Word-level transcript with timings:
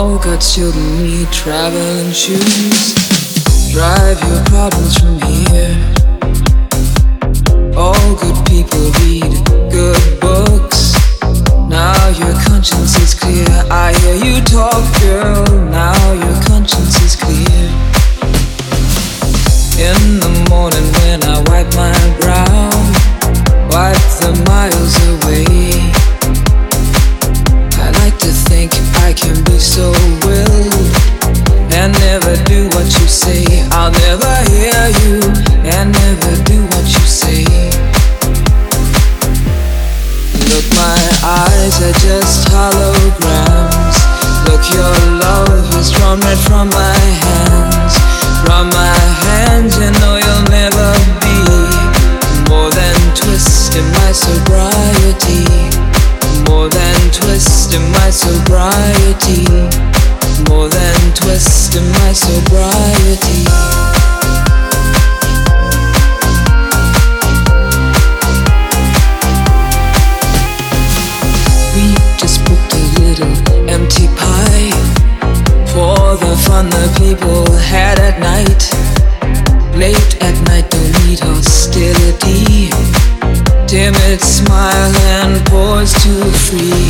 All 0.00 0.16
got 0.16 0.40
children 0.40 1.02
need 1.02 1.30
traveling 1.30 2.10
shoes. 2.12 2.94
Drive 3.70 4.18
your 4.28 4.42
problems 4.46 4.96
from 4.96 5.20
here. 5.20 5.76
All 7.76 8.14
good 8.16 8.40
people 8.48 8.80
read 9.04 9.30
good 9.68 10.00
books. 10.18 10.96
Now 11.68 12.08
your 12.16 12.32
conscience 12.48 12.96
is 12.96 13.12
clear. 13.12 13.46
I 13.70 13.92
hear 14.00 14.16
you 14.24 14.40
talk, 14.40 14.80
girl. 15.02 15.44
Now 15.68 16.12
your 16.14 16.36
conscience 16.48 16.96
is 17.02 17.14
clear. 17.14 17.66
In 19.84 20.00
the 20.24 20.32
morning 20.48 20.86
when 20.96 21.22
I 21.24 21.44
wipe 21.50 21.74
my 21.76 22.19
are 41.82 41.92
just 41.92 42.48
holograms. 42.48 43.96
Look, 44.44 44.62
your 44.74 44.96
love 45.16 45.74
is 45.76 45.90
drawn 45.90 46.20
right 46.20 46.38
from 46.38 46.68
my 46.68 46.98
hands. 47.24 47.94
From 48.44 48.68
my 48.68 48.98
hands, 49.24 49.76
you 49.78 49.90
know 50.00 50.16
you'll 50.20 50.48
never 50.50 50.88
be 51.24 51.36
more 52.50 52.70
than 52.70 52.96
twist 53.14 53.76
in 53.76 53.86
my 54.00 54.12
sobriety. 54.12 55.44
More 56.48 56.68
than 56.68 56.96
twist 57.12 57.72
in 57.72 57.84
my 57.92 58.10
sobriety. 58.10 59.46
More 60.48 60.68
than 60.68 61.14
twist 61.14 61.74
in 61.76 61.86
my 62.02 62.12
sobriety. 62.12 63.39
People 77.10 77.50
had 77.56 77.98
at 77.98 78.20
night. 78.20 78.62
Late 79.74 80.14
at 80.22 80.36
night, 80.46 80.70
don't 80.70 80.92
need 81.02 81.18
hostility. 81.18 82.70
Timid 83.66 84.20
smile 84.20 84.94
and 85.18 85.44
pause 85.46 85.92
too 86.04 86.22
free. 86.46 86.86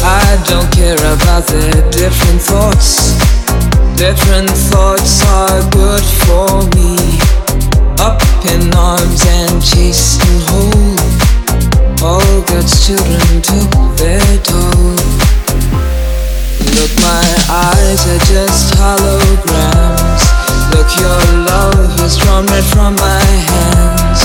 I 0.00 0.24
don't 0.48 0.70
care 0.72 0.96
about 1.12 1.44
their 1.48 1.76
different 1.90 2.40
thoughts. 2.40 3.12
Different 3.96 4.48
thoughts 4.72 5.22
are 5.26 5.60
good 5.70 6.06
for 6.24 6.64
me. 6.76 6.96
Up 8.00 8.22
in 8.52 8.72
arms 8.72 9.20
and 9.36 9.62
chased 9.62 10.22
and 10.28 10.40
whole. 10.48 10.96
All 12.08 12.40
God's 12.48 12.86
children 12.86 13.42
took 13.42 13.85
are 18.16 18.24
just 18.24 18.74
holograms. 18.74 20.22
Look, 20.72 20.88
your 20.96 21.20
love 21.44 22.00
is 22.00 22.16
drawn 22.16 22.46
right 22.46 22.64
from 22.64 22.94
my 22.96 23.24
hands. 23.52 24.20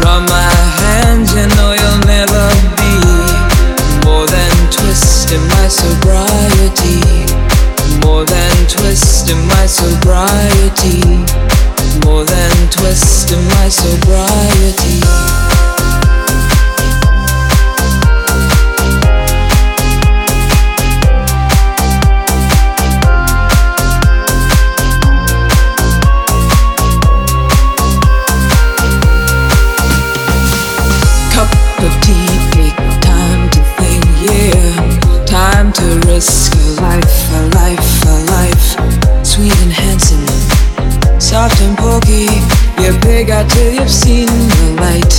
From 0.00 0.24
my 0.26 0.52
hands, 0.82 1.32
you 1.34 1.46
know 1.54 1.70
you'll 1.78 2.02
never 2.06 2.44
be 2.80 2.94
more 4.04 4.26
than 4.26 4.52
twist 4.70 5.30
in 5.32 5.42
my 5.54 5.68
sobriety. 5.68 7.00
More 8.04 8.24
than 8.24 8.52
twist 8.66 9.30
in 9.30 9.38
my 9.46 9.66
sobriety. 9.66 11.02
More 12.04 12.24
than 12.24 12.70
twist 12.70 13.30
in 13.30 13.42
my 13.58 13.68
sobriety. 13.68 15.65
Risk 36.26 36.54
a 36.54 36.82
life, 36.82 37.16
a 37.38 37.42
life, 37.60 37.90
a 38.04 38.16
life. 38.34 38.68
Sweet 39.24 39.56
and 39.62 39.72
handsome, 39.72 40.26
soft 41.20 41.60
and 41.62 41.76
pokey. 41.78 42.26
You 42.82 42.90
pig 43.00 43.30
out 43.30 43.48
till 43.50 43.72
you've 43.72 43.96
seen 44.04 44.26
the 44.26 44.66
light. 44.84 45.14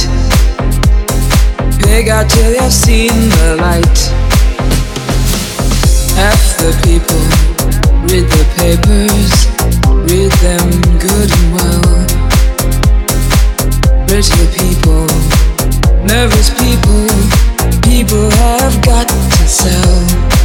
Pig 1.80 2.10
out 2.10 2.30
till 2.30 2.52
you've 2.52 2.74
seen 2.74 3.16
the 3.38 3.56
light. 3.66 4.00
Half 6.20 6.44
the 6.60 6.72
people 6.84 7.24
read 8.10 8.28
the 8.36 8.44
papers, 8.60 9.34
read 10.12 10.32
them 10.44 10.68
good 11.06 11.30
and 11.40 11.48
well. 11.56 11.88
Pretty 14.08 14.46
people 14.60 15.08
Nervous 16.08 16.50
people, 16.62 17.08
people 17.82 18.30
have 18.32 18.82
got 18.86 19.08
to 19.10 19.48
sell. 19.48 20.37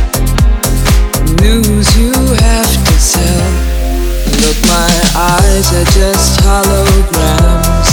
Eyes 5.62 5.72
are 5.74 5.90
just 5.92 6.40
holograms. 6.40 7.88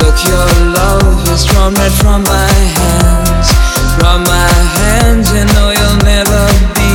Look, 0.00 0.16
your 0.28 0.48
love 0.76 1.28
is 1.32 1.44
drawn 1.44 1.72
right 1.74 1.92
from 1.92 2.22
my 2.22 2.52
hands. 2.76 3.48
From 3.96 4.22
my 4.24 4.52
hands, 4.78 5.32
you 5.32 5.44
know 5.56 5.72
you'll 5.72 6.02
never 6.04 6.42
be 6.76 6.92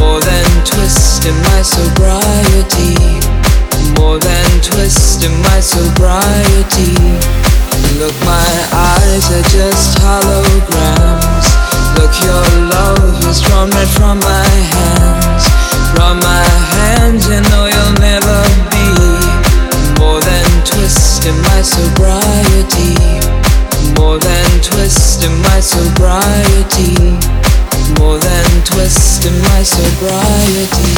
more 0.00 0.20
than 0.20 0.46
twist 0.64 1.26
in 1.26 1.36
my 1.52 1.60
sobriety. 1.60 2.96
More 4.00 4.18
than 4.18 4.48
twist 4.62 5.24
in 5.24 5.36
my 5.42 5.60
sobriety. 5.60 6.96
Look, 8.00 8.16
my 8.24 8.52
eyes 8.72 9.24
are 9.36 9.46
just 9.52 9.98
holograms. 9.98 11.46
Look, 11.98 12.14
your 12.24 12.46
love 12.72 12.89
in 21.30 21.42
my 21.42 21.62
sobriety. 21.62 22.94
More 23.98 24.18
than 24.18 24.60
twist 24.60 25.24
in 25.24 25.34
my 25.48 25.60
sobriety. 25.60 26.94
More 27.98 28.18
than 28.18 28.64
twist 28.64 29.24
in 29.24 29.36
my 29.50 29.62
sobriety. 29.62 30.89